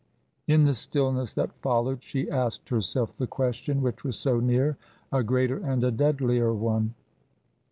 In 0.47 0.63
the 0.63 0.73
stillness 0.73 1.35
that 1.35 1.61
followed 1.61 2.01
she 2.01 2.27
asked 2.27 2.69
herself 2.69 3.15
the 3.15 3.27
question 3.27 3.83
which 3.83 4.03
was 4.03 4.17
so 4.17 4.39
near 4.39 4.75
a 5.11 5.21
greater 5.21 5.57
and 5.59 5.83
a 5.83 5.91
deadlier 5.91 6.55
one. 6.55 6.95